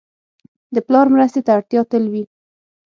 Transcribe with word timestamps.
د 0.75 0.77
پلار 0.87 1.05
مرستې 1.15 1.41
ته 1.45 1.51
اړتیا 1.57 1.81
تل 1.91 2.03
وي. 2.13 2.23